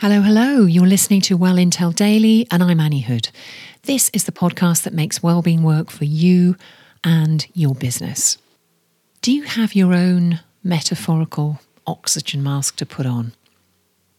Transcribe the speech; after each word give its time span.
Hello, 0.00 0.20
hello. 0.20 0.66
You're 0.66 0.86
listening 0.86 1.22
to 1.22 1.38
Well 1.38 1.56
Intel 1.56 1.94
Daily, 1.94 2.46
and 2.50 2.62
I'm 2.62 2.80
Anni 2.80 3.00
Hood. 3.00 3.30
This 3.84 4.10
is 4.12 4.24
the 4.24 4.30
podcast 4.30 4.82
that 4.82 4.92
makes 4.92 5.22
well-being 5.22 5.62
work 5.62 5.90
for 5.90 6.04
you 6.04 6.56
and 7.02 7.46
your 7.54 7.74
business. 7.74 8.36
Do 9.22 9.32
you 9.32 9.44
have 9.44 9.74
your 9.74 9.94
own 9.94 10.40
metaphorical 10.62 11.60
oxygen 11.86 12.42
mask 12.42 12.76
to 12.76 12.84
put 12.84 13.06
on? 13.06 13.32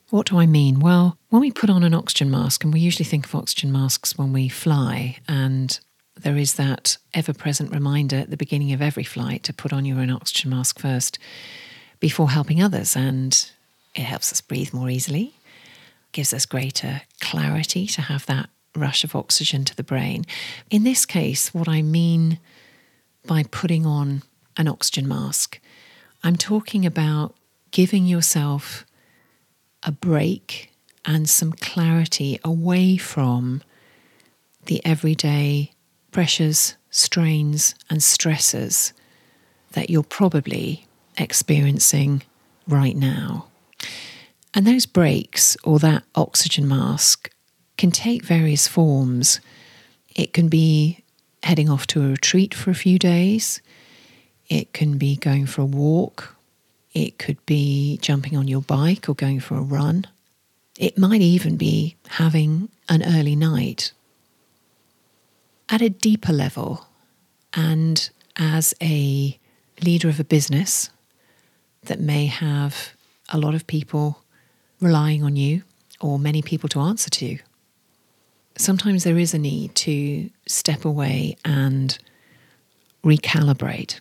What 0.10 0.26
do 0.26 0.40
I 0.40 0.48
mean? 0.48 0.80
Well, 0.80 1.16
when 1.30 1.42
we 1.42 1.52
put 1.52 1.70
on 1.70 1.84
an 1.84 1.94
oxygen 1.94 2.32
mask, 2.32 2.64
and 2.64 2.74
we 2.74 2.80
usually 2.80 3.06
think 3.06 3.28
of 3.28 3.36
oxygen 3.36 3.72
masks 3.72 4.18
when 4.18 4.34
we 4.34 4.50
fly, 4.50 5.20
and 5.28 5.80
there 6.20 6.38
is 6.38 6.56
that 6.56 6.98
ever 7.14 7.34
present 7.34 7.72
reminder 7.72 8.16
at 8.16 8.32
the 8.32 8.38
beginning 8.38 8.74
of 8.74 8.82
every 8.82 9.04
flight 9.04 9.44
to 9.44 9.54
put 9.54 9.72
on 9.72 9.86
your 9.86 10.00
own 10.00 10.10
oxygen 10.10 10.50
mask 10.50 10.80
first 10.80 11.20
before 12.00 12.32
helping 12.32 12.64
others. 12.64 12.96
And 12.96 13.52
it 13.94 14.02
helps 14.02 14.32
us 14.32 14.42
breathe 14.42 14.74
more 14.74 14.90
easily, 14.90 15.36
gives 16.12 16.34
us 16.34 16.46
greater 16.46 17.02
clarity 17.20 17.88
to 17.88 18.02
have 18.02 18.26
that 18.26 18.50
rush 18.76 19.04
of 19.04 19.16
oxygen 19.16 19.66
to 19.66 19.76
the 19.76 19.84
brain. 19.84 20.26
In 20.70 20.84
this 20.84 21.06
case, 21.06 21.54
what 21.54 21.68
I 21.68 21.82
mean 21.82 22.40
by 23.26 23.44
putting 23.44 23.86
on 23.86 24.24
an 24.56 24.68
oxygen 24.68 25.08
mask, 25.08 25.60
I'm 26.24 26.36
talking 26.36 26.86
about 26.86 27.36
giving 27.72 28.06
yourself 28.06 28.86
a 29.84 29.92
break 29.92 30.72
and 31.06 31.30
some 31.30 31.54
clarity 31.54 32.40
away 32.44 32.98
from 32.98 33.62
the 34.66 34.84
everyday 34.86 35.72
pressures, 36.12 36.76
strains, 36.90 37.76
and 37.90 38.04
stresses 38.04 38.94
that 39.72 39.90
you're 39.90 40.04
probably 40.04 40.86
experiencing 41.18 42.24
right 42.68 42.96
now. 42.96 43.48
And 44.58 44.66
those 44.66 44.88
breaks 44.88 45.56
or 45.64 45.78
that 45.80 46.04
oxygen 46.16 46.68
mask 46.68 47.30
can 47.78 47.92
take 47.92 48.24
various 48.24 48.68
forms. 48.68 49.40
It 50.16 50.34
can 50.34 50.48
be 50.48 51.04
heading 51.44 51.70
off 51.70 51.86
to 51.88 52.04
a 52.04 52.08
retreat 52.08 52.56
for 52.56 52.72
a 52.72 52.76
few 52.76 52.98
days, 52.98 53.62
it 54.50 54.74
can 54.74 54.98
be 54.98 55.16
going 55.16 55.46
for 55.46 55.62
a 55.62 55.66
walk, 55.66 56.36
it 56.92 57.20
could 57.20 57.38
be 57.46 58.00
jumping 58.02 58.36
on 58.36 58.48
your 58.48 58.64
bike 58.64 59.08
or 59.08 59.14
going 59.14 59.40
for 59.40 59.58
a 59.58 59.62
run. 59.62 60.08
It 60.76 60.98
might 60.98 61.22
even 61.22 61.56
be 61.56 61.96
having 62.08 62.70
an 62.90 63.04
early 63.04 63.36
night. 63.36 63.92
At 65.70 65.84
a 65.84 65.90
deeper 65.90 66.34
level, 66.34 66.88
and 67.54 68.10
as 68.36 68.74
a 68.82 69.38
leader 69.84 70.10
of 70.10 70.20
a 70.20 70.24
business 70.24 70.90
that 71.84 72.00
may 72.00 72.26
have 72.26 72.94
a 73.30 73.38
lot 73.38 73.54
of 73.54 73.68
people 73.68 74.24
relying 74.82 75.24
on 75.24 75.36
you 75.36 75.64
or 76.00 76.20
many 76.20 76.42
people 76.42 76.70
to 76.70 76.80
answer 76.80 77.10
to, 77.10 77.38
sometimes 78.58 79.04
there 79.04 79.18
is 79.18 79.34
a 79.34 79.40
need 79.40 79.74
to 79.76 80.30
step 80.48 80.86
away 80.86 81.38
and 81.46 81.98
recalibrate. 83.04 84.00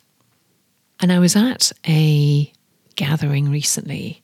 And 1.00 1.12
I 1.12 1.18
was 1.18 1.36
at 1.36 1.72
a 1.86 2.50
gathering 2.96 3.50
recently 3.50 4.22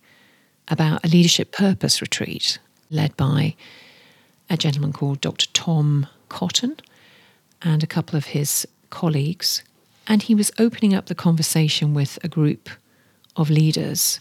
about 0.68 1.04
a 1.04 1.08
leadership 1.08 1.52
purpose 1.52 2.00
retreat 2.00 2.58
led 2.90 3.16
by 3.16 3.54
a 4.48 4.56
gentleman 4.56 4.92
called 4.92 5.20
Dr. 5.20 5.46
Tom 5.52 6.06
Cotton 6.28 6.76
and 7.62 7.82
a 7.82 7.86
couple 7.86 8.16
of 8.16 8.26
his 8.26 8.66
colleagues. 8.90 9.62
And 10.06 10.22
he 10.22 10.34
was 10.34 10.50
opening 10.58 10.94
up 10.94 11.06
the 11.06 11.14
conversation 11.14 11.94
with 11.94 12.18
a 12.24 12.28
group 12.28 12.68
of 13.36 13.50
leaders 13.50 14.20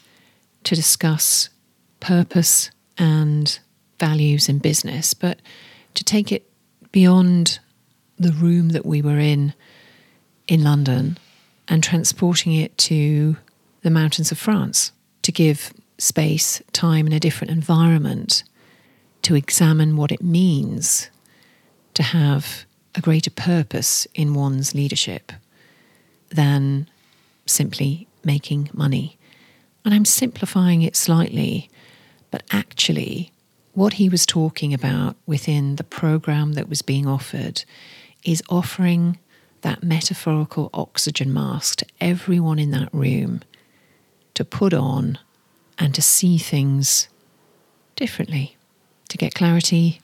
to 0.63 0.75
discuss 0.75 1.49
purpose 2.02 2.69
and 2.97 3.59
values 3.99 4.49
in 4.49 4.57
business, 4.57 5.13
but 5.13 5.39
to 5.94 6.03
take 6.03 6.31
it 6.31 6.49
beyond 6.91 7.59
the 8.19 8.33
room 8.33 8.70
that 8.70 8.86
we 8.86 9.02
were 9.02 9.20
in 9.20 9.53
in 10.48 10.64
London 10.64 11.17
and 11.67 11.81
transporting 11.81 12.53
it 12.53 12.77
to 12.77 13.37
the 13.83 13.89
mountains 13.89 14.31
of 14.31 14.37
France 14.37 14.92
to 15.21 15.31
give 15.31 15.73
space, 15.98 16.61
time, 16.73 17.05
and 17.05 17.14
a 17.15 17.20
different 17.20 17.52
environment 17.52 18.43
to 19.21 19.36
examine 19.36 19.95
what 19.95 20.11
it 20.11 20.21
means 20.21 21.09
to 21.93 22.03
have 22.03 22.65
a 22.95 23.02
greater 23.02 23.30
purpose 23.30 24.08
in 24.14 24.33
one's 24.33 24.73
leadership 24.73 25.31
than 26.30 26.89
simply 27.45 28.08
making 28.23 28.70
money. 28.73 29.17
And 29.86 29.93
I'm 29.93 30.05
simplifying 30.05 30.81
it 30.81 30.95
slightly, 30.95 31.70
but 32.31 32.43
actually, 32.52 33.31
what 33.73 33.93
he 33.93 34.09
was 34.09 34.25
talking 34.25 34.73
about 34.73 35.15
within 35.25 35.75
the 35.75 35.83
program 35.83 36.53
that 36.53 36.69
was 36.69 36.81
being 36.81 37.08
offered 37.08 37.64
is 38.23 38.42
offering 38.49 39.19
that 39.61 39.83
metaphorical 39.83 40.70
oxygen 40.73 41.31
mask 41.31 41.80
to 41.80 41.86
everyone 41.99 42.58
in 42.58 42.71
that 42.71 42.89
room 42.93 43.41
to 44.33 44.43
put 44.43 44.73
on 44.73 45.20
and 45.77 45.93
to 45.93 46.02
see 46.02 46.37
things 46.37 47.08
differently, 47.95 48.58
to 49.09 49.17
get 49.17 49.33
clarity, 49.33 50.02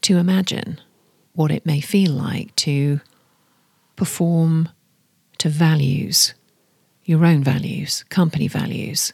to 0.00 0.18
imagine 0.18 0.80
what 1.34 1.50
it 1.50 1.66
may 1.66 1.80
feel 1.80 2.12
like 2.12 2.54
to 2.56 3.00
perform 3.96 4.68
to 5.38 5.48
values, 5.48 6.34
your 7.04 7.24
own 7.24 7.42
values, 7.42 8.04
company 8.08 8.48
values, 8.48 9.12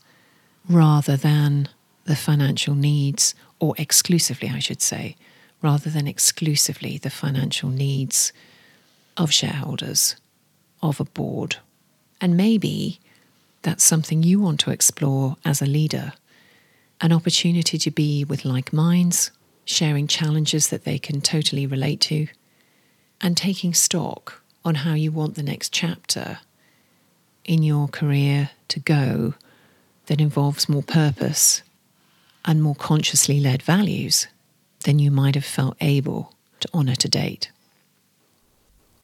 rather 0.68 1.16
than 1.16 1.68
the 2.10 2.16
financial 2.16 2.74
needs 2.74 3.36
or 3.60 3.72
exclusively, 3.78 4.50
I 4.52 4.58
should 4.58 4.82
say, 4.82 5.14
rather 5.62 5.88
than 5.88 6.08
exclusively 6.08 6.98
the 6.98 7.08
financial 7.08 7.68
needs 7.68 8.32
of 9.16 9.32
shareholders, 9.32 10.16
of 10.82 10.98
a 10.98 11.04
board. 11.04 11.58
And 12.20 12.36
maybe 12.36 12.98
that's 13.62 13.84
something 13.84 14.24
you 14.24 14.40
want 14.40 14.58
to 14.60 14.72
explore 14.72 15.36
as 15.44 15.62
a 15.62 15.66
leader 15.66 16.12
an 17.00 17.12
opportunity 17.12 17.78
to 17.78 17.90
be 17.90 18.24
with 18.24 18.44
like 18.44 18.72
minds, 18.72 19.30
sharing 19.64 20.06
challenges 20.06 20.68
that 20.68 20.84
they 20.84 20.98
can 20.98 21.20
totally 21.20 21.66
relate 21.66 22.00
to, 22.00 22.26
and 23.22 23.36
taking 23.36 23.72
stock 23.72 24.42
on 24.66 24.74
how 24.74 24.94
you 24.94 25.12
want 25.12 25.36
the 25.36 25.42
next 25.44 25.72
chapter 25.72 26.40
in 27.44 27.62
your 27.62 27.86
career 27.88 28.50
to 28.68 28.80
go 28.80 29.32
that 30.06 30.20
involves 30.20 30.68
more 30.68 30.82
purpose 30.82 31.62
and 32.44 32.62
more 32.62 32.74
consciously 32.74 33.40
led 33.40 33.62
values 33.62 34.26
than 34.84 34.98
you 34.98 35.10
might 35.10 35.34
have 35.34 35.44
felt 35.44 35.76
able 35.80 36.34
to 36.60 36.68
honour 36.74 36.94
to 36.96 37.08
date. 37.08 37.50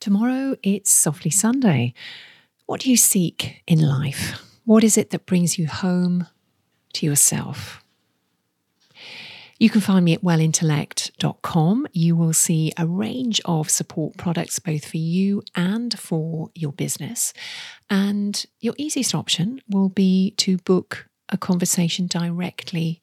Tomorrow 0.01 0.57
it's 0.63 0.91
Softly 0.91 1.31
Sunday. 1.31 1.95
What 2.67 2.81
do 2.81 2.91
you 2.91 2.97
seek 2.97 3.63
in 3.67 3.81
life? 3.81 4.43
What 4.65 4.85
is 4.85 4.99
it 4.99 5.11
that 5.11 5.27
brings 5.27 5.59
you 5.59 5.67
home 5.67 6.27
to 6.95 7.07
yourself? 7.07 7.83
You 9.59 9.71
can 9.71 9.81
find 9.81 10.05
me 10.05 10.13
at 10.13 10.23
wellintellect.com. 10.23 11.87
You 11.93 12.15
will 12.15 12.35
see 12.35 12.73
a 12.77 12.87
range 12.87 13.41
of 13.47 13.71
support 13.71 14.19
products 14.19 14.59
both 14.59 14.85
for 14.85 14.99
you 14.99 15.43
and 15.55 15.99
for 15.99 16.51
your 16.55 16.73
business. 16.73 17.33
And 17.89 18.45
your 18.61 18.75
easiest 18.77 19.15
option 19.15 19.63
will 19.69 19.89
be 19.89 20.33
to 20.39 20.59
book 20.59 21.09
a 21.31 21.39
conversation 21.39 22.07
directly 22.07 23.01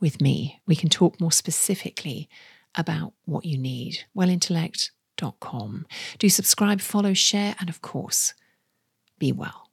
with 0.00 0.20
me. 0.20 0.60
We 0.66 0.76
can 0.76 0.88
talk 0.88 1.20
more 1.20 1.32
specifically 1.32 2.28
about 2.74 3.12
what 3.24 3.44
you 3.44 3.58
need. 3.58 4.04
Wellintellect.com. 4.16 5.86
Do 6.18 6.28
subscribe, 6.28 6.80
follow, 6.80 7.14
share, 7.14 7.54
and 7.58 7.68
of 7.68 7.82
course, 7.82 8.34
be 9.18 9.32
well. 9.32 9.67